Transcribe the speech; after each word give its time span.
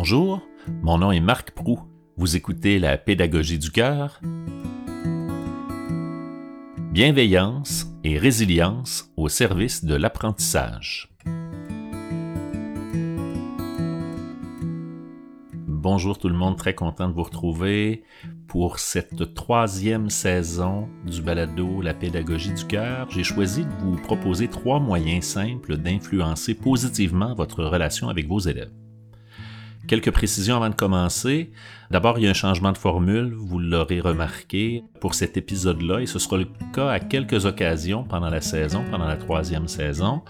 Bonjour, 0.00 0.40
mon 0.80 0.98
nom 0.98 1.10
est 1.10 1.18
Marc 1.18 1.50
Prou. 1.50 1.80
Vous 2.16 2.36
écoutez 2.36 2.78
la 2.78 2.96
pédagogie 2.96 3.58
du 3.58 3.72
cœur. 3.72 4.20
Bienveillance 6.92 7.88
et 8.04 8.16
résilience 8.16 9.10
au 9.16 9.28
service 9.28 9.84
de 9.84 9.96
l'apprentissage. 9.96 11.08
Bonjour 15.66 16.16
tout 16.16 16.28
le 16.28 16.36
monde, 16.36 16.56
très 16.56 16.76
content 16.76 17.08
de 17.08 17.14
vous 17.14 17.24
retrouver 17.24 18.04
pour 18.46 18.78
cette 18.78 19.34
troisième 19.34 20.10
saison 20.10 20.88
du 21.06 21.22
balado 21.22 21.82
La 21.82 21.92
pédagogie 21.92 22.54
du 22.54 22.64
cœur. 22.66 23.10
J'ai 23.10 23.24
choisi 23.24 23.64
de 23.64 23.72
vous 23.80 23.96
proposer 23.96 24.46
trois 24.46 24.78
moyens 24.78 25.24
simples 25.24 25.76
d'influencer 25.76 26.54
positivement 26.54 27.34
votre 27.34 27.64
relation 27.64 28.08
avec 28.08 28.28
vos 28.28 28.38
élèves. 28.38 28.70
Quelques 29.88 30.10
précisions 30.10 30.56
avant 30.56 30.68
de 30.68 30.74
commencer. 30.74 31.50
D'abord, 31.90 32.18
il 32.18 32.24
y 32.24 32.26
a 32.26 32.30
un 32.30 32.34
changement 32.34 32.72
de 32.72 32.76
formule, 32.76 33.32
vous 33.32 33.58
l'aurez 33.58 34.00
remarqué 34.00 34.84
pour 35.00 35.14
cet 35.14 35.38
épisode-là, 35.38 36.00
et 36.00 36.06
ce 36.06 36.18
sera 36.18 36.36
le 36.36 36.46
cas 36.74 36.90
à 36.90 37.00
quelques 37.00 37.46
occasions 37.46 38.04
pendant 38.04 38.28
la 38.28 38.42
saison, 38.42 38.84
pendant 38.90 39.06
la 39.06 39.16
troisième 39.16 39.66
saison. 39.66 40.20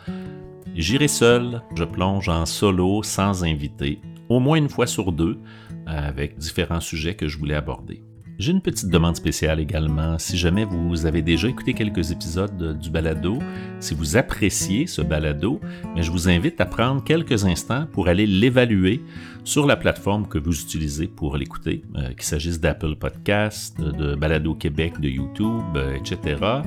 J'irai 0.76 1.08
seul, 1.08 1.60
je 1.74 1.82
plonge 1.82 2.28
en 2.28 2.46
solo, 2.46 3.02
sans 3.02 3.42
invité, 3.42 4.00
au 4.28 4.38
moins 4.38 4.58
une 4.58 4.68
fois 4.68 4.86
sur 4.86 5.10
deux, 5.10 5.40
avec 5.86 6.38
différents 6.38 6.80
sujets 6.80 7.16
que 7.16 7.26
je 7.26 7.36
voulais 7.36 7.56
aborder. 7.56 8.04
J'ai 8.38 8.52
une 8.52 8.60
petite 8.60 8.88
demande 8.88 9.16
spéciale 9.16 9.58
également. 9.58 10.16
Si 10.16 10.36
jamais 10.36 10.64
vous 10.64 11.06
avez 11.06 11.22
déjà 11.22 11.48
écouté 11.48 11.74
quelques 11.74 12.12
épisodes 12.12 12.78
du 12.78 12.88
balado, 12.88 13.40
si 13.80 13.94
vous 13.94 14.16
appréciez 14.16 14.86
ce 14.86 15.02
balado, 15.02 15.60
mais 15.96 16.04
je 16.04 16.12
vous 16.12 16.28
invite 16.28 16.60
à 16.60 16.66
prendre 16.66 17.02
quelques 17.02 17.44
instants 17.46 17.86
pour 17.92 18.06
aller 18.06 18.28
l'évaluer 18.28 19.02
sur 19.42 19.66
la 19.66 19.74
plateforme 19.74 20.28
que 20.28 20.38
vous 20.38 20.60
utilisez 20.60 21.08
pour 21.08 21.36
l'écouter, 21.36 21.82
euh, 21.96 22.10
qu'il 22.10 22.22
s'agisse 22.22 22.60
d'Apple 22.60 22.94
Podcast, 22.94 23.80
de 23.80 24.14
Balado 24.14 24.54
Québec, 24.54 25.00
de 25.00 25.08
YouTube, 25.08 25.64
euh, 25.74 25.96
etc 25.96 26.62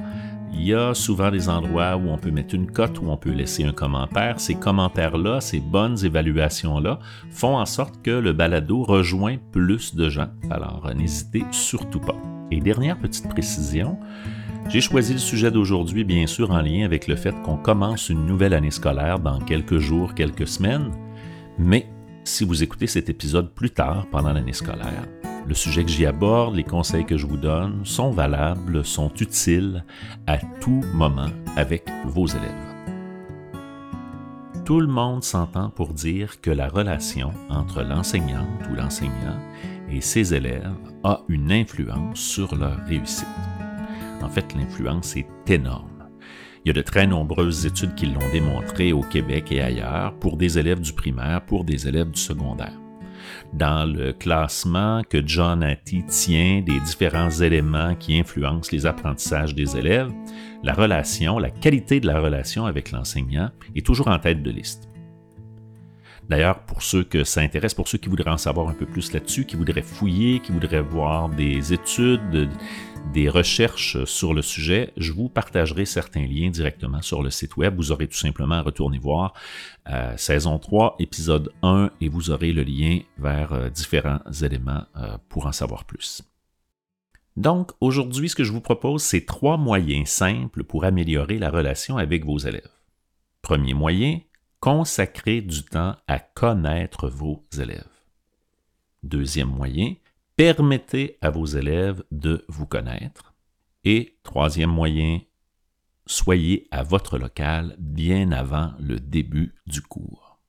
il 0.54 0.64
y 0.68 0.74
a 0.74 0.94
souvent 0.94 1.32
des 1.32 1.50
endroits 1.50 1.96
où 1.96 2.10
on 2.10 2.18
peut 2.18 2.32
mettre 2.32 2.56
une 2.56 2.70
cote, 2.70 3.00
où 3.00 3.10
on 3.10 3.18
peut 3.18 3.32
laisser 3.32 3.64
un 3.64 3.72
commentaire. 3.72 4.40
Ces 4.40 4.56
commentaires-là, 4.56 5.42
ces 5.42 5.60
bonnes 5.60 5.98
évaluations-là 6.04 7.00
font 7.30 7.58
en 7.58 7.66
sorte 7.66 8.02
que 8.02 8.12
le 8.12 8.34
balado 8.34 8.84
rejoint 8.84 9.38
plus 9.52 9.96
de 9.96 10.10
gens. 10.10 10.30
Alors, 10.50 10.90
n'hésitez 10.96 11.44
surtout 11.52 12.00
pas. 12.00 12.18
Et 12.52 12.60
dernière 12.60 13.00
petite 13.00 13.30
précision, 13.30 13.98
j'ai 14.68 14.82
choisi 14.82 15.14
le 15.14 15.20
sujet 15.20 15.52
d'aujourd'hui, 15.52 16.04
bien 16.04 16.28
sûr, 16.28 16.52
en 16.52 16.62
lien 16.62 16.86
avec 16.86 17.08
le 17.08 17.16
fait 17.16 17.36
qu'on 17.44 17.58
commence 17.58 18.10
une 18.10 18.26
nouvelle 18.26 18.54
année 18.54 18.72
scolaire 18.72 19.20
dans 19.20 19.40
quelques 19.40 19.78
jours, 19.78 20.14
quelques 20.14 20.48
semaines. 20.48 20.92
Mais 21.58 21.88
si 22.24 22.44
vous 22.44 22.62
écoutez 22.62 22.88
cet 22.88 23.10
épisode 23.10 23.52
plus 23.54 23.72
tard 23.72 24.06
pendant 24.12 24.34
l'année 24.34 24.54
scolaire, 24.54 25.08
le 25.48 25.54
sujet 25.54 25.84
que 25.84 25.90
j'y 25.90 26.06
aborde, 26.06 26.56
les 26.56 26.64
conseils 26.64 27.06
que 27.06 27.18
je 27.18 27.26
vous 27.26 27.38
donne 27.38 27.86
sont 27.86 28.12
valables, 28.12 28.86
sont 28.86 29.12
utiles 29.20 29.84
à 30.28 30.38
tout 30.60 30.82
moment 30.94 31.30
avec 31.58 31.90
vos 32.06 32.28
élèves. 32.28 32.72
Tout 34.66 34.80
le 34.80 34.88
monde 34.88 35.24
s'entend 35.24 35.70
pour 35.70 35.94
dire 35.94 36.40
que 36.40 36.52
la 36.52 36.68
relation 36.68 37.32
entre 37.50 37.82
l'enseignante 37.82 38.48
ou 38.72 38.76
l'enseignant 38.76 39.40
et 39.90 40.00
ses 40.00 40.34
élèves 40.34 40.76
a 41.04 41.22
une 41.28 41.52
influence 41.52 42.20
sur 42.20 42.56
leur 42.56 42.78
réussite. 42.86 43.28
En 44.22 44.30
fait, 44.30 44.54
l'influence 44.54 45.18
est 45.18 45.28
énorme. 45.48 46.08
Il 46.64 46.68
y 46.68 46.72
a 46.72 46.74
de 46.74 46.82
très 46.82 47.08
nombreuses 47.08 47.66
études 47.66 47.96
qui 47.96 48.06
l'ont 48.06 48.32
démontré 48.32 48.94
au 48.94 49.02
Québec 49.02 49.52
et 49.52 49.62
ailleurs 49.62 50.14
pour 50.20 50.38
des 50.38 50.60
élèves 50.60 50.80
du 50.80 50.94
primaire, 50.94 51.44
pour 51.44 51.64
des 51.64 51.88
élèves 51.88 52.12
du 52.12 52.20
secondaire 52.20 52.78
dans 53.54 53.86
le 53.86 54.14
classement 54.14 55.02
que 55.10 55.26
John 55.26 55.64
Hattie 55.64 56.04
tient 56.08 56.62
des 56.62 56.80
différents 56.80 57.30
éléments 57.30 57.96
qui 57.96 58.20
influencent 58.20 58.70
les 58.72 58.86
apprentissages 58.86 59.56
des 59.56 59.78
élèves, 59.78 60.12
la 60.64 60.74
relation, 60.74 61.40
la 61.40 61.50
qualité 61.50 62.00
de 62.00 62.08
la 62.08 62.20
relation 62.20 62.66
avec 62.66 62.92
l'enseignant 62.92 63.50
est 63.76 63.86
toujours 63.86 64.08
en 64.08 64.20
tête 64.20 64.44
de 64.44 64.52
liste. 64.52 64.92
D'ailleurs, 66.30 66.60
pour 66.60 66.82
ceux 66.82 67.04
que 67.04 67.26
ça 67.26 67.42
intéresse, 67.42 67.74
pour 67.74 67.90
ceux 67.90 67.98
qui 67.98 68.08
voudraient 68.08 68.32
en 68.32 68.38
savoir 68.38 68.70
un 68.70 68.74
peu 68.74 68.86
plus 68.86 69.12
là-dessus, 69.12 69.44
qui 69.44 69.58
voudraient 69.58 69.82
fouiller, 69.82 70.40
qui 70.40 70.54
voudraient 70.54 70.82
voir 70.82 71.28
des 71.28 71.74
études, 71.74 72.50
des 73.12 73.30
recherches 73.30 74.04
sur 74.06 74.34
le 74.34 74.42
sujet, 74.42 74.94
je 74.96 75.12
vous 75.12 75.28
partagerai 75.28 75.86
certains 75.86 76.26
liens 76.26 76.50
directement 76.50 77.02
sur 77.02 77.22
le 77.22 77.30
site 77.30 77.58
web. 77.58 77.76
Vous 77.76 77.92
aurez 77.92 78.08
tout 78.08 78.18
simplement 78.18 78.56
à 78.56 78.62
retourner 78.62 79.00
voir 79.00 79.34
euh, 79.90 80.16
saison 80.18 80.58
3, 80.60 80.96
épisode 81.00 81.52
1, 81.62 81.92
et 82.00 82.08
vous 82.08 82.30
aurez 82.32 82.54
le 82.54 82.64
lien 82.64 83.00
vers 83.18 83.54
euh, 83.54 83.70
différents 83.70 84.22
éléments 84.42 84.84
euh, 84.96 85.18
pour 85.30 85.46
en 85.46 85.52
savoir 85.52 85.84
plus. 85.84 86.22
Donc, 87.36 87.72
aujourd'hui, 87.82 88.30
ce 88.30 88.36
que 88.36 88.44
je 88.44 88.52
vous 88.52 88.62
propose, 88.62 89.04
c'est 89.04 89.26
trois 89.26 89.58
moyens 89.58 90.10
simples 90.10 90.64
pour 90.64 90.86
améliorer 90.86 91.38
la 91.38 91.50
relation 91.50 91.98
avec 91.98 92.26
vos 92.26 92.38
élèves. 92.38 92.72
Premier 93.42 93.74
moyen, 93.74 94.20
consacrer 94.60 95.42
du 95.42 95.64
temps 95.64 95.96
à 96.08 96.20
connaître 96.20 97.10
vos 97.10 97.44
élèves. 97.60 97.88
Deuxième 99.04 99.50
moyen, 99.50 99.96
permettez 100.36 101.18
à 101.22 101.30
vos 101.30 101.46
élèves 101.46 102.04
de 102.12 102.46
vous 102.48 102.66
connaître. 102.66 103.34
Et 103.84 104.18
troisième 104.24 104.70
moyen, 104.70 105.20
soyez 106.06 106.68
à 106.72 106.84
votre 106.84 107.18
local 107.18 107.76
bien 107.80 108.32
avant 108.32 108.74
le 108.80 109.00
début 109.00 109.56
du 109.66 109.82
cours. 109.82 110.40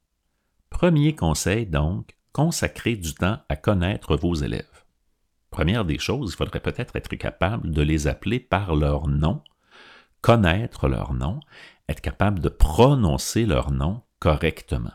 Premier 0.70 1.14
conseil 1.14 1.66
donc, 1.66 2.16
consacrez 2.32 2.96
du 2.96 3.14
temps 3.14 3.38
à 3.48 3.56
connaître 3.56 4.16
vos 4.16 4.34
élèves. 4.34 4.84
Première 5.50 5.84
des 5.84 5.98
choses, 5.98 6.32
il 6.32 6.36
faudrait 6.36 6.60
peut-être 6.60 6.96
être 6.96 7.14
capable 7.16 7.70
de 7.70 7.82
les 7.82 8.06
appeler 8.06 8.40
par 8.40 8.74
leur 8.74 9.06
nom, 9.06 9.42
connaître 10.22 10.88
leur 10.88 11.12
nom, 11.12 11.40
être 11.88 12.00
capable 12.00 12.40
de 12.40 12.48
prononcer 12.48 13.44
leur 13.44 13.70
nom 13.70 14.02
correctement. 14.18 14.92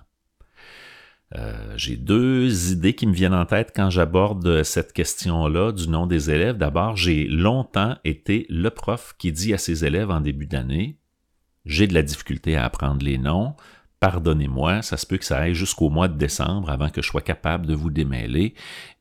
Euh, 1.36 1.74
j'ai 1.76 1.98
deux 1.98 2.72
idées 2.72 2.94
qui 2.94 3.06
me 3.06 3.14
viennent 3.14 3.34
en 3.34 3.46
tête 3.46 3.74
quand 3.76 3.90
j'aborde 3.90 4.64
cette 4.64 4.94
question-là 4.94 5.74
du 5.74 5.90
nom 5.90 6.08
des 6.08 6.32
élèves. 6.32 6.58
D'abord, 6.58 6.96
j'ai 6.96 7.28
longtemps 7.28 7.98
été 8.06 8.46
le 8.50 8.70
prof 8.70 9.14
qui 9.18 9.32
dit 9.32 9.54
à 9.54 9.58
ses 9.58 9.84
élèves 9.84 10.10
en 10.10 10.22
début 10.22 10.48
d'année, 10.48 11.00
j'ai 11.66 11.88
de 11.88 11.94
la 11.94 12.02
difficulté 12.02 12.56
à 12.56 12.64
apprendre 12.64 13.04
les 13.04 13.18
noms, 13.18 13.56
pardonnez-moi, 14.00 14.82
ça 14.82 14.96
se 14.96 15.06
peut 15.06 15.18
que 15.18 15.26
ça 15.26 15.40
aille 15.40 15.54
jusqu'au 15.54 15.90
mois 15.90 16.08
de 16.08 16.18
décembre 16.18 16.70
avant 16.70 16.90
que 16.90 17.02
je 17.02 17.08
sois 17.08 17.22
capable 17.22 17.66
de 17.66 17.74
vous 17.74 17.90
démêler. 17.90 18.54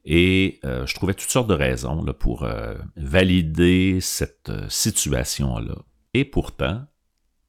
Et 0.05 0.59
euh, 0.65 0.85
je 0.87 0.95
trouvais 0.95 1.15
toutes 1.15 1.31
sortes 1.31 1.49
de 1.49 1.55
raisons 1.55 2.05
pour 2.19 2.43
euh, 2.43 2.75
valider 2.97 3.99
cette 4.01 4.51
situation-là. 4.69 5.77
Et 6.13 6.25
pourtant, 6.25 6.87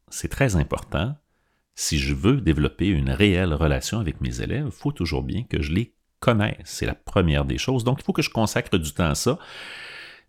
c'est 0.10 0.28
très 0.28 0.56
important, 0.56 1.16
si 1.78 2.00
je 2.00 2.16
veux 2.16 2.42
développer 2.42 2.88
une 2.88 3.12
réelle 3.12 3.54
relation 3.54 4.00
avec 4.00 4.20
mes 4.20 4.42
élèves, 4.42 4.66
il 4.66 4.72
faut 4.72 4.92
toujours 4.92 5.22
bien 5.22 5.44
que 5.44 5.62
je 5.62 5.72
les 5.72 5.94
connaisse. 6.20 6.56
C'est 6.66 6.88
la 6.88 6.96
première 6.96 7.46
des 7.46 7.60
choses. 7.60 7.84
Donc, 7.84 8.00
il 8.02 8.04
faut 8.04 8.14
que 8.14 8.24
je 8.24 8.32
consacre 8.32 8.80
du 8.80 8.92
temps 8.92 9.12
à 9.12 9.16
ça. 9.16 9.38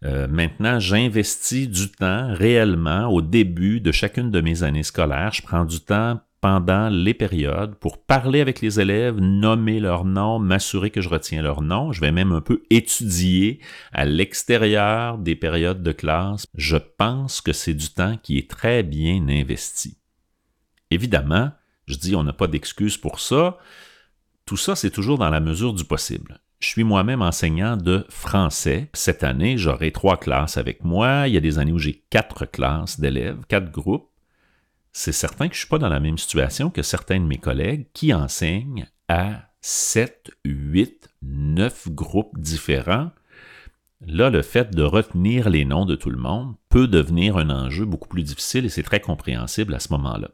Euh, 0.05 0.29
maintenant, 0.29 0.79
j'investis 0.79 1.67
du 1.67 1.91
temps 1.91 2.35
réellement 2.35 3.09
au 3.09 3.23
début 3.23 3.81
de 3.81 3.93
chacune 3.93 4.31
de 4.31 4.43
mes 4.43 4.63
années 4.63 4.83
scolaires. 4.83 5.33
Je 5.33 5.41
prends 5.41 5.65
du 5.65 5.81
temps 5.81 6.21
pendant 6.43 6.91
les 6.91 7.15
périodes 7.15 7.77
pour 7.77 7.97
parler 8.05 8.43
avec 8.43 8.61
les 8.61 8.79
élèves, 8.79 9.19
nommer 9.19 9.81
leur 9.81 10.05
nom, 10.05 10.39
m'assurer 10.39 10.91
que 10.91 11.01
je 11.01 11.09
retiens 11.09 11.41
leur 11.41 11.63
nom. 11.63 11.93
Je 11.93 12.03
vais 12.03 12.13
même 12.13 12.33
un 12.33 12.43
peu 12.43 12.63
étudier 12.69 13.59
à 13.93 14.05
l'extérieur 14.05 15.17
des 15.17 15.35
périodes 15.35 15.83
de 15.83 15.93
classe. 15.93 16.47
Je 16.55 16.77
pense 16.77 17.41
que 17.41 17.55
c'est 17.55 17.75
du 17.75 17.89
temps 17.89 18.19
qui 18.23 18.37
est 18.37 18.51
très 18.51 18.83
bien 18.83 19.27
investi. 19.29 19.97
Évidemment, 20.91 21.53
je 21.87 21.97
dis 21.97 22.17
on 22.17 22.25
n'a 22.25 22.33
pas 22.33 22.47
d'excuse 22.47 22.97
pour 22.97 23.21
ça. 23.21 23.59
Tout 24.47 24.57
ça, 24.57 24.77
c'est 24.77 24.91
toujours 24.91 25.19
dans 25.19 25.31
la 25.31 25.41
mesure 25.41 25.75
du 25.75 25.85
possible. 25.85 26.41
Je 26.61 26.67
suis 26.67 26.85
moi-même 26.85 27.23
enseignant 27.23 27.77
de 27.77 28.05
français. 28.09 28.91
Cette 28.93 29.23
année, 29.23 29.59
j'aurai 29.59 29.93
trois 29.93 30.17
classes 30.17 30.57
avec 30.57 30.85
moi. 30.85 31.29
Il 31.29 31.35
y 31.35 31.37
a 31.37 31.41
des 31.41 31.59
années 31.59 31.73
où 31.73 31.79
j'ai 31.79 32.05
quatre 32.11 32.47
classes 32.47 32.99
d'élèves, 32.99 33.39
quatre 33.49 33.71
groupes. 33.71 34.11
C'est 34.93 35.13
certain 35.13 35.49
que 35.49 35.55
je 35.55 35.59
ne 35.59 35.63
suis 35.63 35.69
pas 35.69 35.79
dans 35.79 35.89
la 35.89 36.01
même 36.01 36.19
situation 36.19 36.71
que 36.71 36.83
certains 36.83 37.21
de 37.21 37.27
mes 37.27 37.39
collègues 37.39 37.87
qui 37.93 38.13
enseignent 38.13 38.89
à 39.07 39.51
sept, 39.61 40.31
huit, 40.45 41.09
neuf 41.23 41.89
groupes 41.89 42.37
différents. 42.39 43.13
Là, 44.01 44.31
le 44.31 44.43
fait 44.43 44.75
de 44.75 44.83
retenir 44.83 45.51
les 45.51 45.65
noms 45.65 45.85
de 45.85 45.95
tout 45.95 46.11
le 46.11 46.19
monde 46.19 46.55
peut 46.69 46.89
devenir 46.89 47.37
un 47.37 47.51
enjeu 47.51 47.85
beaucoup 47.85 48.09
plus 48.09 48.23
difficile 48.23 48.65
et 48.65 48.69
c'est 48.69 48.83
très 48.83 49.01
compréhensible 49.01 49.75
à 49.75 49.81
ce 49.81 49.93
moment-là. 49.93 50.31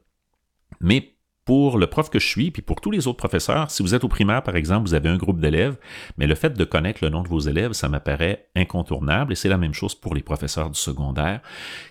Mais 0.81 1.15
pour 1.45 1.79
le 1.79 1.87
prof 1.87 2.09
que 2.09 2.19
je 2.19 2.27
suis, 2.27 2.51
puis 2.51 2.63
pour 2.63 2.81
tous 2.81 2.91
les 2.91 3.07
autres 3.07 3.19
professeurs, 3.19 3.71
si 3.71 3.83
vous 3.83 3.95
êtes 3.95 4.05
au 4.05 4.09
primaire, 4.09 4.43
par 4.43 4.57
exemple, 4.57 4.89
vous 4.89 4.95
avez 4.95 5.09
un 5.09 5.17
groupe 5.17 5.41
d'élèves, 5.41 5.77
mais 6.17 6.27
le 6.27 6.35
fait 6.35 6.55
de 6.55 6.65
connaître 6.65 7.05
le 7.05 7.11
nom 7.11 7.23
de 7.23 7.29
vos 7.29 7.41
élèves, 7.41 7.73
ça 7.73 7.89
m'apparaît 7.89 8.49
incontournable, 8.57 9.33
et 9.33 9.37
c'est 9.37 9.49
la 9.49 9.59
même 9.59 9.75
chose 9.75 9.95
pour 9.95 10.15
les 10.15 10.23
professeurs 10.23 10.71
du 10.71 10.79
secondaire 10.79 11.41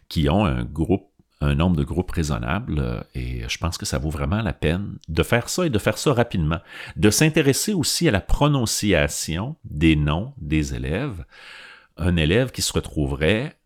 qui 0.10 0.30
ont 0.30 0.46
un 0.46 0.64
groupe 0.64 1.10
un 1.44 1.56
nombre 1.56 1.76
de 1.76 1.84
groupes 1.84 2.12
raisonnable 2.12 2.80
euh, 2.80 3.02
et 3.16 3.48
je 3.48 3.58
pense 3.58 3.78
que 3.78 3.86
ça 3.86 3.98
vaut 3.98 4.10
vraiment 4.10 4.42
la 4.42 4.54
peine 4.54 4.98
de 5.10 5.24
faire 5.24 5.50
ça 5.50 5.66
et 5.66 5.70
de 5.70 5.78
faire 5.78 5.98
ça 5.98 6.14
rapidement. 6.14 6.60
De 6.96 7.10
s'intéresser 7.10 7.74
aussi 7.74 8.08
à 8.08 8.12
la 8.12 8.22
prononciation 8.22 9.58
des 9.66 9.96
noms 9.96 10.34
des 10.38 10.74
élèves. 10.74 11.26
Un 11.98 12.16
élève 12.16 12.52
qui 12.52 12.62
se 12.62 12.74
retrouverait 12.74 13.58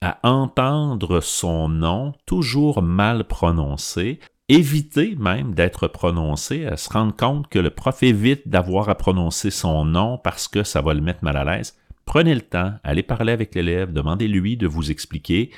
à 0.00 0.18
entendre 0.22 1.20
son 1.20 1.68
nom 1.68 2.14
toujours 2.24 2.82
mal 2.82 3.24
prononcé, 3.24 4.20
éviter 4.48 5.14
même 5.16 5.54
d'être 5.54 5.88
prononcé, 5.88 6.66
à 6.66 6.76
se 6.76 6.88
rendre 6.90 7.14
compte 7.14 7.48
que 7.48 7.58
le 7.58 7.70
prof 7.70 8.02
évite 8.02 8.48
d'avoir 8.48 8.88
à 8.88 8.94
prononcer 8.94 9.50
son 9.50 9.84
nom 9.84 10.18
parce 10.18 10.48
que 10.48 10.62
ça 10.62 10.80
va 10.80 10.94
le 10.94 11.02
mettre 11.02 11.22
mal 11.24 11.36
à 11.36 11.44
l'aise. 11.44 11.78
Prenez 12.06 12.34
le 12.34 12.40
temps, 12.40 12.74
allez 12.82 13.02
parler 13.02 13.32
avec 13.32 13.54
l'élève, 13.54 13.92
demandez-lui 13.92 14.56
de 14.56 14.66
vous 14.66 14.90
expliquer. 14.90 15.52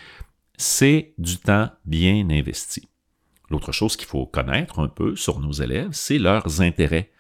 C'est 0.56 1.14
du 1.18 1.38
temps 1.38 1.70
bien 1.84 2.28
investi. 2.30 2.88
L'autre 3.48 3.72
chose 3.72 3.96
qu'il 3.96 4.08
faut 4.08 4.26
connaître 4.26 4.80
un 4.80 4.88
peu 4.88 5.16
sur 5.16 5.40
nos 5.40 5.52
élèves, 5.52 5.90
c'est 5.92 6.18
leurs 6.18 6.60
intérêts. 6.60 7.10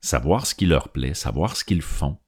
Savoir 0.00 0.46
ce 0.46 0.54
qui 0.54 0.66
leur 0.66 0.88
plaît, 0.88 1.14
savoir 1.14 1.56
ce 1.56 1.64
qu'ils 1.64 1.82
font. 1.82 2.18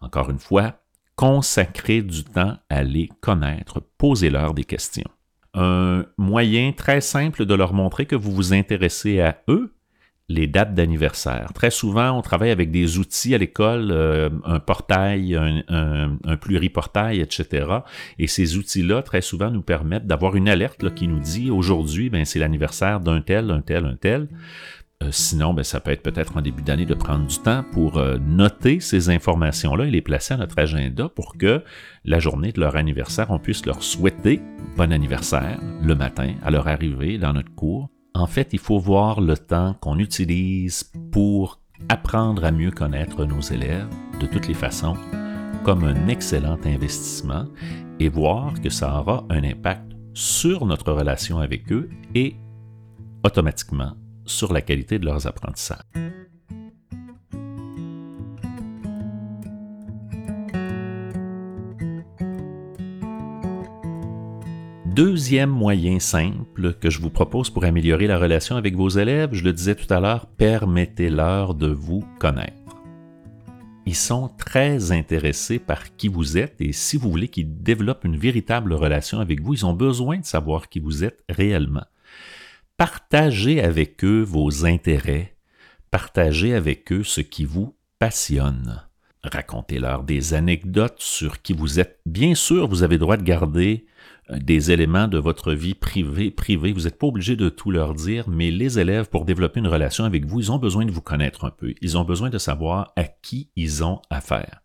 Encore 0.00 0.30
une 0.30 0.38
fois, 0.38 0.80
consacrer 1.16 2.02
du 2.02 2.24
temps 2.24 2.56
à 2.68 2.82
les 2.82 3.08
connaître, 3.20 3.80
posez-leur 3.98 4.54
des 4.54 4.64
questions. 4.64 5.10
Un 5.54 6.06
moyen 6.16 6.72
très 6.72 7.00
simple 7.00 7.44
de 7.44 7.54
leur 7.54 7.72
montrer 7.72 8.06
que 8.06 8.16
vous 8.16 8.32
vous 8.32 8.52
intéressez 8.52 9.20
à 9.20 9.42
eux, 9.48 9.72
les 10.30 10.46
dates 10.46 10.74
d'anniversaire. 10.74 11.52
Très 11.54 11.70
souvent, 11.70 12.12
on 12.12 12.22
travaille 12.22 12.52
avec 12.52 12.70
des 12.70 12.98
outils 12.98 13.34
à 13.34 13.38
l'école, 13.38 13.90
euh, 13.90 14.30
un 14.44 14.60
portail, 14.60 15.34
un, 15.36 16.36
pluriportail, 16.36 17.20
etc. 17.20 17.66
Et 18.18 18.28
ces 18.28 18.56
outils-là, 18.56 19.02
très 19.02 19.22
souvent, 19.22 19.50
nous 19.50 19.62
permettent 19.62 20.06
d'avoir 20.06 20.36
une 20.36 20.48
alerte 20.48 20.94
qui 20.94 21.08
nous 21.08 21.18
dit 21.18 21.50
aujourd'hui, 21.50 22.10
ben, 22.10 22.24
c'est 22.24 22.38
l'anniversaire 22.38 23.00
d'un 23.00 23.20
tel, 23.20 23.50
un 23.50 23.60
tel, 23.60 23.84
un 23.86 23.96
tel. 23.96 24.28
Euh, 25.02 25.08
sinon, 25.12 25.54
ben, 25.54 25.62
ça 25.62 25.80
peut 25.80 25.90
être 25.92 26.02
peut-être 26.02 26.36
en 26.36 26.42
début 26.42 26.62
d'année 26.62 26.84
de 26.84 26.94
prendre 26.94 27.26
du 27.26 27.38
temps 27.38 27.64
pour 27.72 27.96
euh, 27.96 28.18
noter 28.18 28.80
ces 28.80 29.08
informations-là 29.08 29.86
et 29.86 29.90
les 29.90 30.02
placer 30.02 30.34
à 30.34 30.36
notre 30.36 30.58
agenda 30.58 31.08
pour 31.08 31.38
que 31.38 31.64
la 32.04 32.18
journée 32.18 32.52
de 32.52 32.60
leur 32.60 32.76
anniversaire, 32.76 33.30
on 33.30 33.38
puisse 33.38 33.64
leur 33.64 33.82
souhaiter 33.82 34.42
bon 34.76 34.92
anniversaire 34.92 35.58
le 35.82 35.94
matin 35.94 36.34
à 36.42 36.50
leur 36.50 36.68
arrivée 36.68 37.16
dans 37.16 37.32
notre 37.32 37.54
cours. 37.54 37.88
En 38.14 38.26
fait, 38.26 38.48
il 38.52 38.58
faut 38.58 38.78
voir 38.78 39.22
le 39.22 39.38
temps 39.38 39.74
qu'on 39.80 39.98
utilise 39.98 40.92
pour 41.12 41.60
apprendre 41.88 42.44
à 42.44 42.50
mieux 42.50 42.70
connaître 42.70 43.24
nos 43.24 43.40
élèves 43.40 43.88
de 44.20 44.26
toutes 44.26 44.48
les 44.48 44.54
façons 44.54 44.96
comme 45.64 45.84
un 45.84 46.08
excellent 46.08 46.58
investissement 46.64 47.46
et 47.98 48.08
voir 48.08 48.60
que 48.60 48.68
ça 48.68 49.00
aura 49.00 49.24
un 49.30 49.44
impact 49.44 49.92
sur 50.12 50.66
notre 50.66 50.92
relation 50.92 51.38
avec 51.38 51.72
eux 51.72 51.88
et 52.14 52.36
automatiquement 53.24 53.94
sur 54.30 54.52
la 54.52 54.60
qualité 54.60 54.98
de 54.98 55.06
leurs 55.06 55.26
apprentissages. 55.26 55.78
Deuxième 64.86 65.50
moyen 65.50 65.98
simple 65.98 66.74
que 66.74 66.90
je 66.90 67.00
vous 67.00 67.10
propose 67.10 67.48
pour 67.48 67.64
améliorer 67.64 68.06
la 68.06 68.18
relation 68.18 68.56
avec 68.56 68.76
vos 68.76 68.88
élèves, 68.88 69.30
je 69.32 69.44
le 69.44 69.52
disais 69.52 69.74
tout 69.74 69.86
à 69.92 70.00
l'heure, 70.00 70.26
permettez-leur 70.26 71.54
de 71.54 71.68
vous 71.68 72.04
connaître. 72.18 72.54
Ils 73.86 73.94
sont 73.94 74.28
très 74.36 74.92
intéressés 74.92 75.58
par 75.58 75.96
qui 75.96 76.08
vous 76.08 76.36
êtes 76.36 76.60
et 76.60 76.72
si 76.72 76.96
vous 76.96 77.10
voulez 77.10 77.28
qu'ils 77.28 77.62
développent 77.62 78.04
une 78.04 78.18
véritable 78.18 78.74
relation 78.74 79.20
avec 79.20 79.40
vous, 79.40 79.54
ils 79.54 79.64
ont 79.64 79.72
besoin 79.72 80.18
de 80.18 80.24
savoir 80.24 80.68
qui 80.68 80.80
vous 80.80 81.02
êtes 81.02 81.24
réellement. 81.28 81.86
Partagez 82.80 83.62
avec 83.62 84.02
eux 84.06 84.22
vos 84.22 84.64
intérêts, 84.64 85.36
partagez 85.90 86.54
avec 86.54 86.90
eux 86.92 87.04
ce 87.04 87.20
qui 87.20 87.44
vous 87.44 87.76
passionne. 87.98 88.80
Racontez-leur 89.22 90.02
des 90.02 90.32
anecdotes 90.32 91.02
sur 91.02 91.42
qui 91.42 91.52
vous 91.52 91.78
êtes. 91.78 92.00
Bien 92.06 92.34
sûr, 92.34 92.68
vous 92.68 92.82
avez 92.82 92.94
le 92.94 93.00
droit 93.00 93.18
de 93.18 93.22
garder 93.22 93.84
des 94.30 94.70
éléments 94.70 95.08
de 95.08 95.18
votre 95.18 95.52
vie 95.52 95.74
privée, 95.74 96.30
privée. 96.30 96.72
Vous 96.72 96.84
n'êtes 96.84 96.98
pas 96.98 97.08
obligé 97.08 97.36
de 97.36 97.50
tout 97.50 97.70
leur 97.70 97.92
dire, 97.92 98.30
mais 98.30 98.50
les 98.50 98.78
élèves, 98.78 99.10
pour 99.10 99.26
développer 99.26 99.60
une 99.60 99.68
relation 99.68 100.04
avec 100.04 100.24
vous, 100.24 100.40
ils 100.40 100.50
ont 100.50 100.56
besoin 100.56 100.86
de 100.86 100.90
vous 100.90 101.02
connaître 101.02 101.44
un 101.44 101.50
peu. 101.50 101.74
Ils 101.82 101.98
ont 101.98 102.04
besoin 102.04 102.30
de 102.30 102.38
savoir 102.38 102.94
à 102.96 103.04
qui 103.04 103.50
ils 103.56 103.84
ont 103.84 104.00
affaire. 104.08 104.62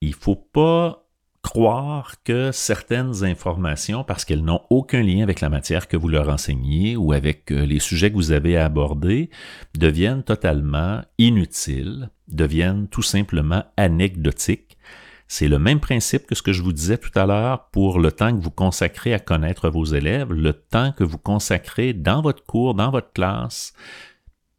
Il 0.00 0.12
ne 0.12 0.14
faut 0.14 0.36
pas 0.36 1.05
croire 1.46 2.16
que 2.24 2.50
certaines 2.50 3.22
informations, 3.22 4.02
parce 4.02 4.24
qu'elles 4.24 4.42
n'ont 4.42 4.62
aucun 4.68 5.00
lien 5.00 5.22
avec 5.22 5.40
la 5.40 5.48
matière 5.48 5.86
que 5.86 5.96
vous 5.96 6.08
leur 6.08 6.28
enseignez 6.28 6.96
ou 6.96 7.12
avec 7.12 7.52
euh, 7.52 7.64
les 7.64 7.78
sujets 7.78 8.10
que 8.10 8.16
vous 8.16 8.32
avez 8.32 8.56
à 8.56 8.64
aborder, 8.64 9.30
deviennent 9.78 10.24
totalement 10.24 11.02
inutiles, 11.18 12.10
deviennent 12.26 12.88
tout 12.88 13.02
simplement 13.02 13.62
anecdotiques. 13.76 14.76
C'est 15.28 15.46
le 15.46 15.60
même 15.60 15.78
principe 15.78 16.26
que 16.26 16.34
ce 16.34 16.42
que 16.42 16.52
je 16.52 16.64
vous 16.64 16.72
disais 16.72 16.98
tout 16.98 17.16
à 17.16 17.26
l'heure 17.26 17.68
pour 17.70 18.00
le 18.00 18.10
temps 18.10 18.36
que 18.36 18.42
vous 18.42 18.50
consacrez 18.50 19.14
à 19.14 19.20
connaître 19.20 19.70
vos 19.70 19.84
élèves, 19.84 20.32
le 20.32 20.52
temps 20.52 20.90
que 20.90 21.04
vous 21.04 21.18
consacrez 21.18 21.92
dans 21.92 22.22
votre 22.22 22.44
cours, 22.44 22.74
dans 22.74 22.90
votre 22.90 23.12
classe, 23.12 23.72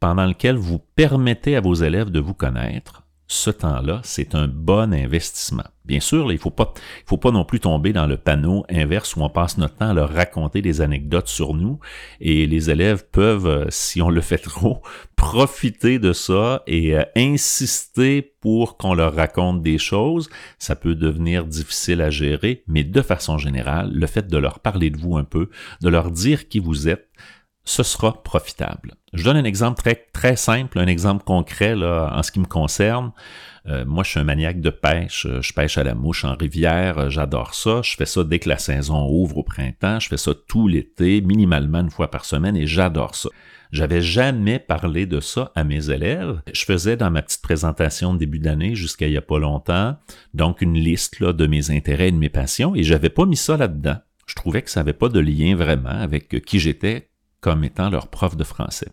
pendant 0.00 0.24
lequel 0.24 0.56
vous 0.56 0.78
permettez 0.78 1.54
à 1.54 1.60
vos 1.60 1.74
élèves 1.74 2.10
de 2.10 2.20
vous 2.20 2.34
connaître 2.34 3.07
ce 3.30 3.50
temps-là, 3.50 4.00
c'est 4.04 4.34
un 4.34 4.48
bon 4.48 4.94
investissement. 4.94 5.64
Bien 5.84 6.00
sûr, 6.00 6.32
il 6.32 6.36
ne 6.36 6.40
faut 6.40 6.50
pas, 6.50 6.72
faut 7.04 7.18
pas 7.18 7.30
non 7.30 7.44
plus 7.44 7.60
tomber 7.60 7.92
dans 7.92 8.06
le 8.06 8.16
panneau 8.16 8.64
inverse 8.70 9.16
où 9.16 9.22
on 9.22 9.28
passe 9.28 9.58
notre 9.58 9.76
temps 9.76 9.90
à 9.90 9.94
leur 9.94 10.12
raconter 10.12 10.62
des 10.62 10.80
anecdotes 10.80 11.28
sur 11.28 11.52
nous 11.52 11.78
et 12.20 12.46
les 12.46 12.70
élèves 12.70 13.06
peuvent, 13.10 13.46
euh, 13.46 13.66
si 13.68 14.00
on 14.00 14.08
le 14.08 14.22
fait 14.22 14.38
trop, 14.38 14.82
profiter 15.16 15.98
de 15.98 16.14
ça 16.14 16.62
et 16.66 16.96
euh, 16.96 17.04
insister 17.16 18.22
pour 18.40 18.78
qu'on 18.78 18.94
leur 18.94 19.14
raconte 19.14 19.62
des 19.62 19.78
choses. 19.78 20.30
Ça 20.58 20.74
peut 20.74 20.94
devenir 20.94 21.44
difficile 21.44 22.00
à 22.00 22.08
gérer, 22.08 22.64
mais 22.66 22.82
de 22.82 23.02
façon 23.02 23.36
générale, 23.36 23.90
le 23.92 24.06
fait 24.06 24.26
de 24.26 24.38
leur 24.38 24.60
parler 24.60 24.88
de 24.88 24.98
vous 24.98 25.18
un 25.18 25.24
peu, 25.24 25.50
de 25.82 25.88
leur 25.90 26.10
dire 26.10 26.48
qui 26.48 26.60
vous 26.60 26.88
êtes, 26.88 27.10
ce 27.68 27.82
sera 27.82 28.22
profitable. 28.22 28.94
Je 29.12 29.22
donne 29.24 29.36
un 29.36 29.44
exemple 29.44 29.78
très, 29.78 30.06
très 30.12 30.36
simple, 30.36 30.78
un 30.78 30.86
exemple 30.86 31.22
concret 31.24 31.76
là, 31.76 32.10
en 32.14 32.22
ce 32.22 32.32
qui 32.32 32.40
me 32.40 32.46
concerne. 32.46 33.12
Euh, 33.66 33.84
moi, 33.84 34.04
je 34.04 34.10
suis 34.10 34.20
un 34.20 34.24
maniaque 34.24 34.62
de 34.62 34.70
pêche. 34.70 35.26
Euh, 35.26 35.42
je 35.42 35.52
pêche 35.52 35.76
à 35.76 35.84
la 35.84 35.94
mouche 35.94 36.24
en 36.24 36.34
rivière. 36.34 36.96
Euh, 36.98 37.10
j'adore 37.10 37.54
ça. 37.54 37.82
Je 37.82 37.94
fais 37.94 38.06
ça 38.06 38.24
dès 38.24 38.38
que 38.38 38.48
la 38.48 38.56
saison 38.56 39.06
ouvre 39.10 39.36
au 39.36 39.42
printemps. 39.42 40.00
Je 40.00 40.08
fais 40.08 40.16
ça 40.16 40.32
tout 40.48 40.66
l'été, 40.66 41.20
minimalement 41.20 41.80
une 41.80 41.90
fois 41.90 42.10
par 42.10 42.24
semaine, 42.24 42.56
et 42.56 42.66
j'adore 42.66 43.14
ça. 43.14 43.28
J'avais 43.70 44.00
jamais 44.00 44.58
parlé 44.58 45.04
de 45.04 45.20
ça 45.20 45.52
à 45.54 45.62
mes 45.62 45.90
élèves. 45.90 46.40
Je 46.50 46.64
faisais 46.64 46.96
dans 46.96 47.10
ma 47.10 47.20
petite 47.20 47.42
présentation 47.42 48.14
de 48.14 48.18
début 48.18 48.38
d'année 48.38 48.74
jusqu'à 48.74 49.08
il 49.08 49.12
y 49.12 49.18
a 49.18 49.22
pas 49.22 49.38
longtemps, 49.38 49.98
donc 50.32 50.62
une 50.62 50.78
liste 50.78 51.20
là, 51.20 51.34
de 51.34 51.46
mes 51.46 51.70
intérêts 51.70 52.08
et 52.08 52.12
de 52.12 52.16
mes 52.16 52.30
passions, 52.30 52.74
et 52.74 52.82
j'avais 52.82 53.10
pas 53.10 53.26
mis 53.26 53.36
ça 53.36 53.58
là-dedans. 53.58 53.98
Je 54.26 54.34
trouvais 54.34 54.62
que 54.62 54.70
ça 54.70 54.80
n'avait 54.80 54.94
pas 54.94 55.10
de 55.10 55.20
lien 55.20 55.54
vraiment 55.54 55.90
avec 55.90 56.42
qui 56.46 56.58
j'étais 56.58 57.10
comme 57.48 57.64
étant 57.64 57.88
leur 57.88 58.08
prof 58.08 58.36
de 58.36 58.44
français. 58.44 58.88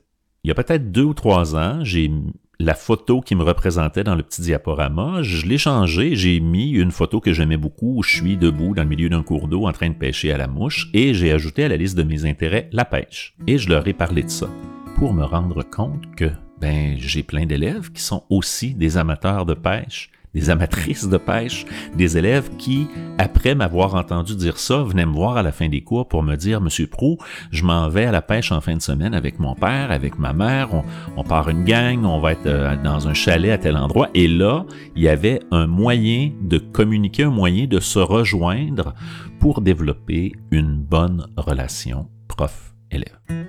Il 0.45 0.47
y 0.47 0.51
a 0.51 0.55
peut-être 0.55 0.89
deux 0.89 1.03
ou 1.03 1.13
trois 1.13 1.57
ans, 1.57 1.83
j'ai 1.83 2.09
la 2.57 2.73
photo 2.73 3.19
qui 3.19 3.35
me 3.35 3.43
représentait 3.43 4.05
dans 4.05 4.15
le 4.15 4.23
petit 4.23 4.41
diaporama, 4.43 5.23
je 5.23 5.45
l'ai 5.45 5.57
changé, 5.57 6.15
j'ai 6.15 6.39
mis 6.39 6.69
une 6.69 6.91
photo 6.91 7.19
que 7.19 7.33
j'aimais 7.33 7.57
beaucoup 7.57 7.97
où 7.97 8.01
je 8.01 8.15
suis 8.15 8.37
debout 8.37 8.73
dans 8.73 8.83
le 8.83 8.87
milieu 8.87 9.09
d'un 9.09 9.23
cours 9.23 9.49
d'eau 9.49 9.67
en 9.67 9.73
train 9.73 9.89
de 9.89 9.95
pêcher 9.95 10.31
à 10.31 10.37
la 10.37 10.47
mouche 10.47 10.89
et 10.93 11.13
j'ai 11.13 11.33
ajouté 11.33 11.65
à 11.65 11.67
la 11.67 11.75
liste 11.75 11.97
de 11.97 12.03
mes 12.03 12.25
intérêts 12.25 12.69
la 12.71 12.85
pêche. 12.85 13.35
Et 13.45 13.57
je 13.57 13.67
leur 13.67 13.85
ai 13.89 13.93
parlé 13.93 14.23
de 14.23 14.29
ça 14.29 14.47
pour 14.95 15.13
me 15.13 15.25
rendre 15.25 15.61
compte 15.63 16.15
que 16.15 16.31
ben 16.61 16.95
j'ai 16.97 17.23
plein 17.23 17.45
d'élèves 17.45 17.91
qui 17.91 18.01
sont 18.01 18.23
aussi 18.29 18.73
des 18.73 18.95
amateurs 18.95 19.45
de 19.45 19.53
pêche 19.53 20.11
des 20.35 20.49
amatrices 20.49 21.07
de 21.07 21.17
pêche, 21.17 21.65
des 21.95 22.17
élèves 22.17 22.49
qui, 22.57 22.87
après 23.17 23.55
m'avoir 23.55 23.95
entendu 23.95 24.35
dire 24.35 24.59
ça, 24.59 24.83
venaient 24.83 25.05
me 25.05 25.13
voir 25.13 25.37
à 25.37 25.43
la 25.43 25.51
fin 25.51 25.69
des 25.69 25.81
cours 25.81 26.07
pour 26.07 26.21
me 26.21 26.35
dire, 26.35 26.61
Monsieur 26.61 26.87
Prou, 26.87 27.17
je 27.51 27.63
m'en 27.63 27.87
vais 27.89 28.05
à 28.05 28.11
la 28.11 28.21
pêche 28.21 28.51
en 28.51 28.61
fin 28.61 28.75
de 28.75 28.81
semaine 28.81 29.13
avec 29.13 29.39
mon 29.39 29.55
père, 29.55 29.91
avec 29.91 30.19
ma 30.19 30.33
mère, 30.33 30.69
on, 31.15 31.23
part 31.23 31.49
une 31.49 31.63
gang, 31.63 32.03
on 32.03 32.19
va 32.19 32.33
être 32.33 32.45
euh, 32.45 32.75
dans 32.83 33.07
un 33.07 33.13
chalet 33.13 33.51
à 33.51 33.57
tel 33.57 33.77
endroit. 33.77 34.09
Et 34.13 34.27
là, 34.27 34.65
il 34.95 35.03
y 35.03 35.07
avait 35.07 35.39
un 35.51 35.67
moyen 35.67 36.31
de 36.41 36.57
communiquer, 36.57 37.23
un 37.23 37.29
moyen 37.29 37.65
de 37.65 37.79
se 37.79 37.99
rejoindre 37.99 38.93
pour 39.39 39.61
développer 39.61 40.33
une 40.51 40.77
bonne 40.77 41.27
relation 41.37 42.09
prof-élève. 42.27 43.44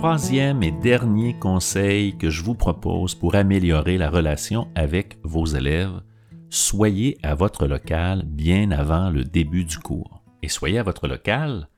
Troisième 0.00 0.62
et 0.62 0.70
dernier 0.70 1.38
conseil 1.38 2.16
que 2.16 2.30
je 2.30 2.42
vous 2.42 2.54
propose 2.54 3.14
pour 3.14 3.34
améliorer 3.34 3.98
la 3.98 4.08
relation 4.08 4.66
avec 4.74 5.18
vos 5.24 5.44
élèves, 5.44 6.00
soyez 6.48 7.18
à 7.22 7.34
votre 7.34 7.66
local 7.66 8.22
bien 8.24 8.70
avant 8.70 9.10
le 9.10 9.24
début 9.24 9.64
du 9.64 9.76
cours. 9.78 10.24
Et 10.42 10.48
soyez 10.48 10.78
à 10.78 10.82
votre 10.82 11.06
local 11.06 11.68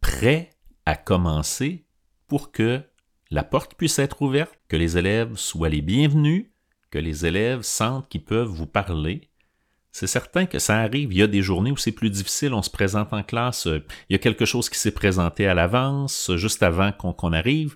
prêt 0.00 0.50
à 0.86 0.96
commencer 0.96 1.86
pour 2.26 2.50
que 2.50 2.80
la 3.30 3.44
porte 3.44 3.76
puisse 3.76 4.00
être 4.00 4.22
ouverte, 4.22 4.58
que 4.66 4.76
les 4.76 4.98
élèves 4.98 5.36
soient 5.36 5.68
les 5.68 5.80
bienvenus, 5.80 6.46
que 6.90 6.98
les 6.98 7.26
élèves 7.26 7.62
sentent 7.62 8.08
qu'ils 8.08 8.24
peuvent 8.24 8.48
vous 8.48 8.66
parler. 8.66 9.27
C'est 9.98 10.06
certain 10.06 10.46
que 10.46 10.60
ça 10.60 10.78
arrive, 10.78 11.12
il 11.12 11.18
y 11.18 11.22
a 11.22 11.26
des 11.26 11.42
journées 11.42 11.72
où 11.72 11.76
c'est 11.76 11.90
plus 11.90 12.08
difficile, 12.08 12.54
on 12.54 12.62
se 12.62 12.70
présente 12.70 13.12
en 13.12 13.24
classe, 13.24 13.66
il 13.66 13.82
y 14.10 14.14
a 14.14 14.18
quelque 14.18 14.44
chose 14.44 14.70
qui 14.70 14.78
s'est 14.78 14.92
présenté 14.92 15.48
à 15.48 15.54
l'avance, 15.54 16.30
juste 16.36 16.62
avant 16.62 16.92
qu'on 16.92 17.32
arrive, 17.32 17.74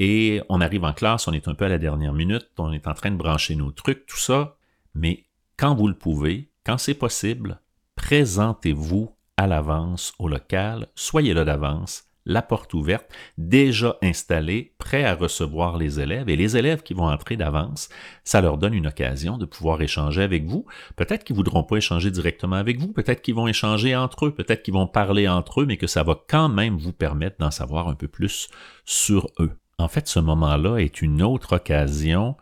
et 0.00 0.42
on 0.48 0.60
arrive 0.60 0.82
en 0.82 0.92
classe, 0.92 1.28
on 1.28 1.32
est 1.32 1.46
un 1.46 1.54
peu 1.54 1.66
à 1.66 1.68
la 1.68 1.78
dernière 1.78 2.12
minute, 2.12 2.48
on 2.58 2.72
est 2.72 2.88
en 2.88 2.94
train 2.94 3.12
de 3.12 3.16
brancher 3.16 3.54
nos 3.54 3.70
trucs, 3.70 4.04
tout 4.06 4.16
ça, 4.16 4.56
mais 4.96 5.22
quand 5.56 5.76
vous 5.76 5.86
le 5.86 5.94
pouvez, 5.94 6.50
quand 6.66 6.76
c'est 6.76 6.94
possible, 6.94 7.60
présentez-vous 7.94 9.14
à 9.36 9.46
l'avance 9.46 10.12
au 10.18 10.26
local, 10.26 10.88
soyez 10.96 11.34
là 11.34 11.44
d'avance, 11.44 12.02
la 12.26 12.42
porte 12.42 12.74
ouverte, 12.74 13.10
déjà 13.38 13.96
installée, 14.02 14.74
prêt 14.78 15.04
à 15.04 15.14
recevoir 15.14 15.76
les 15.78 16.00
élèves. 16.00 16.28
Et 16.28 16.36
les 16.36 16.56
élèves 16.56 16.82
qui 16.82 16.94
vont 16.94 17.08
entrer 17.08 17.36
d'avance, 17.36 17.88
ça 18.24 18.40
leur 18.40 18.58
donne 18.58 18.74
une 18.74 18.86
occasion 18.86 19.38
de 19.38 19.46
pouvoir 19.46 19.80
échanger 19.82 20.22
avec 20.22 20.44
vous. 20.44 20.66
Peut-être 20.96 21.24
qu'ils 21.24 21.36
voudront 21.36 21.64
pas 21.64 21.76
échanger 21.76 22.10
directement 22.10 22.56
avec 22.56 22.78
vous, 22.78 22.92
peut-être 22.92 23.22
qu'ils 23.22 23.34
vont 23.34 23.48
échanger 23.48 23.96
entre 23.96 24.26
eux, 24.26 24.34
peut-être 24.34 24.62
qu'ils 24.62 24.74
vont 24.74 24.86
parler 24.86 25.28
entre 25.28 25.62
eux, 25.62 25.66
mais 25.66 25.76
que 25.76 25.86
ça 25.86 26.02
va 26.02 26.18
quand 26.28 26.48
même 26.48 26.76
vous 26.76 26.92
permettre 26.92 27.36
d'en 27.38 27.50
savoir 27.50 27.88
un 27.88 27.94
peu 27.94 28.08
plus 28.08 28.48
sur 28.84 29.28
eux. 29.38 29.52
En 29.78 29.88
fait, 29.88 30.08
ce 30.08 30.20
moment-là 30.20 30.76
est 30.76 31.00
une 31.00 31.22
autre 31.22 31.56
occasion 31.56 32.36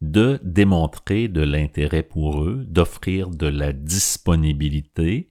de 0.00 0.38
démontrer 0.42 1.28
de 1.28 1.40
l'intérêt 1.40 2.02
pour 2.02 2.42
eux, 2.42 2.64
d'offrir 2.68 3.30
de 3.30 3.46
la 3.46 3.72
disponibilité, 3.72 5.30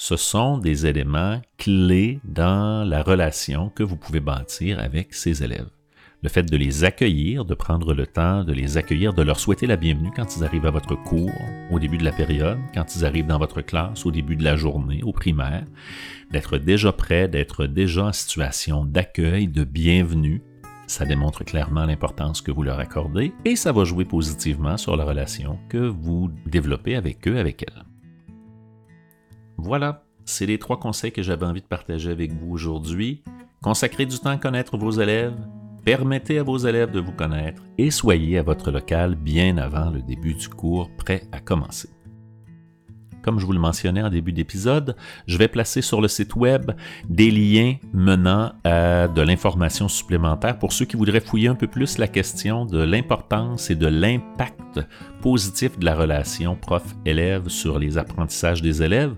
ce 0.00 0.16
sont 0.16 0.58
des 0.58 0.86
éléments 0.86 1.42
clés 1.58 2.20
dans 2.22 2.88
la 2.88 3.02
relation 3.02 3.68
que 3.68 3.82
vous 3.82 3.96
pouvez 3.96 4.20
bâtir 4.20 4.78
avec 4.78 5.12
ces 5.12 5.42
élèves. 5.42 5.68
Le 6.22 6.28
fait 6.28 6.44
de 6.44 6.56
les 6.56 6.84
accueillir, 6.84 7.44
de 7.44 7.54
prendre 7.54 7.92
le 7.94 8.06
temps 8.06 8.44
de 8.44 8.52
les 8.52 8.76
accueillir, 8.76 9.12
de 9.12 9.22
leur 9.22 9.40
souhaiter 9.40 9.66
la 9.66 9.76
bienvenue 9.76 10.12
quand 10.14 10.36
ils 10.36 10.44
arrivent 10.44 10.66
à 10.66 10.70
votre 10.70 10.94
cours, 10.94 11.32
au 11.72 11.80
début 11.80 11.98
de 11.98 12.04
la 12.04 12.12
période, 12.12 12.58
quand 12.74 12.94
ils 12.94 13.04
arrivent 13.04 13.26
dans 13.26 13.40
votre 13.40 13.60
classe, 13.60 14.06
au 14.06 14.12
début 14.12 14.36
de 14.36 14.44
la 14.44 14.56
journée, 14.56 15.02
au 15.02 15.12
primaire, 15.12 15.64
d'être 16.30 16.58
déjà 16.58 16.92
prêt, 16.92 17.26
d'être 17.26 17.66
déjà 17.66 18.06
en 18.06 18.12
situation 18.12 18.84
d'accueil, 18.84 19.48
de 19.48 19.64
bienvenue, 19.64 20.42
ça 20.86 21.06
démontre 21.06 21.44
clairement 21.44 21.86
l'importance 21.86 22.40
que 22.40 22.52
vous 22.52 22.62
leur 22.62 22.78
accordez 22.78 23.32
et 23.44 23.56
ça 23.56 23.72
va 23.72 23.82
jouer 23.82 24.04
positivement 24.04 24.76
sur 24.76 24.96
la 24.96 25.04
relation 25.04 25.58
que 25.68 25.88
vous 25.88 26.30
développez 26.46 26.94
avec 26.94 27.26
eux, 27.26 27.38
avec 27.38 27.64
elles. 27.64 27.84
Voilà, 29.58 30.04
c'est 30.24 30.46
les 30.46 30.58
trois 30.58 30.78
conseils 30.78 31.10
que 31.10 31.22
j'avais 31.22 31.44
envie 31.44 31.60
de 31.60 31.66
partager 31.66 32.12
avec 32.12 32.32
vous 32.32 32.52
aujourd'hui. 32.52 33.22
Consacrez 33.60 34.06
du 34.06 34.16
temps 34.16 34.30
à 34.30 34.36
connaître 34.36 34.78
vos 34.78 34.92
élèves, 34.92 35.34
permettez 35.84 36.38
à 36.38 36.44
vos 36.44 36.58
élèves 36.58 36.92
de 36.92 37.00
vous 37.00 37.12
connaître 37.12 37.60
et 37.76 37.90
soyez 37.90 38.38
à 38.38 38.44
votre 38.44 38.70
local 38.70 39.16
bien 39.16 39.58
avant 39.58 39.90
le 39.90 40.00
début 40.00 40.34
du 40.34 40.48
cours 40.48 40.88
prêt 40.96 41.24
à 41.32 41.40
commencer. 41.40 41.88
Comme 43.20 43.40
je 43.40 43.46
vous 43.46 43.52
le 43.52 43.58
mentionnais 43.58 44.00
en 44.00 44.10
début 44.10 44.32
d'épisode, 44.32 44.94
je 45.26 45.36
vais 45.36 45.48
placer 45.48 45.82
sur 45.82 46.00
le 46.00 46.06
site 46.06 46.36
web 46.36 46.70
des 47.08 47.32
liens 47.32 47.74
menant 47.92 48.52
à 48.62 49.08
de 49.08 49.22
l'information 49.22 49.88
supplémentaire 49.88 50.56
pour 50.56 50.72
ceux 50.72 50.84
qui 50.84 50.96
voudraient 50.96 51.20
fouiller 51.20 51.48
un 51.48 51.56
peu 51.56 51.66
plus 51.66 51.98
la 51.98 52.06
question 52.06 52.64
de 52.64 52.78
l'importance 52.78 53.70
et 53.70 53.74
de 53.74 53.88
l'impact 53.88 54.80
positif 55.20 55.76
de 55.80 55.84
la 55.84 55.96
relation 55.96 56.54
prof-élève 56.54 57.48
sur 57.48 57.80
les 57.80 57.98
apprentissages 57.98 58.62
des 58.62 58.84
élèves 58.84 59.16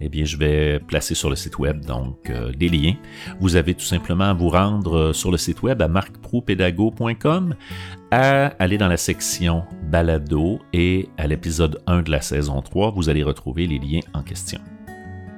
eh 0.00 0.08
bien, 0.08 0.24
je 0.24 0.36
vais 0.36 0.78
placer 0.78 1.14
sur 1.14 1.30
le 1.30 1.36
site 1.36 1.58
web 1.58 1.84
donc 1.84 2.30
euh, 2.30 2.52
des 2.52 2.68
liens. 2.68 2.94
Vous 3.40 3.56
avez 3.56 3.74
tout 3.74 3.84
simplement 3.84 4.24
à 4.24 4.32
vous 4.32 4.48
rendre 4.48 4.96
euh, 4.96 5.12
sur 5.12 5.30
le 5.30 5.36
site 5.36 5.62
web 5.62 5.82
à 5.82 5.88
marcproupedago.com, 5.88 7.54
à 8.10 8.46
aller 8.58 8.78
dans 8.78 8.88
la 8.88 8.96
section 8.96 9.64
balado 9.90 10.60
et 10.72 11.08
à 11.16 11.26
l'épisode 11.26 11.80
1 11.86 12.02
de 12.02 12.10
la 12.10 12.20
saison 12.20 12.62
3, 12.62 12.92
vous 12.92 13.08
allez 13.08 13.22
retrouver 13.22 13.66
les 13.66 13.78
liens 13.78 14.00
en 14.14 14.22
question. 14.22 14.60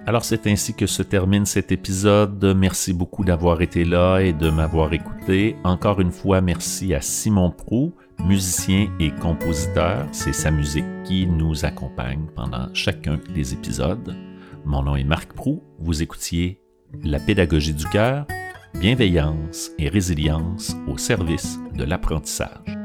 Alors 0.07 0.25
c'est 0.25 0.47
ainsi 0.47 0.75
que 0.75 0.87
se 0.87 1.02
termine 1.02 1.47
cet 1.47 1.73
épisode. 1.73 2.55
Merci 2.57 2.93
beaucoup 2.93 3.25
d'avoir 3.25 3.62
été 3.62 3.85
là 3.85 4.19
et 4.19 4.33
de 4.33 4.50
m'avoir 4.50 4.93
écouté. 4.93 5.57
Encore 5.62 6.00
une 6.00 6.11
fois, 6.11 6.40
merci 6.40 6.95
à 6.95 7.00
Simon 7.00 7.50
Prou, 7.50 7.93
musicien 8.25 8.88
et 8.99 9.11
compositeur. 9.11 10.07
C'est 10.11 10.33
sa 10.33 10.50
musique 10.50 10.87
qui 11.05 11.26
nous 11.26 11.64
accompagne 11.64 12.26
pendant 12.35 12.69
chacun 12.75 13.21
des 13.35 13.52
épisodes. 13.52 14.17
Mon 14.64 14.83
nom 14.83 14.97
est 14.97 15.05
Marc 15.05 15.33
Prou. 15.33 15.62
Vous 15.79 16.02
écoutiez 16.02 16.61
La 17.02 17.19
pédagogie 17.19 17.75
du 17.75 17.87
cœur, 17.87 18.26
bienveillance 18.75 19.71
et 19.79 19.88
résilience 19.88 20.76
au 20.87 20.99
service 20.99 21.59
de 21.75 21.85
l'apprentissage. 21.85 22.76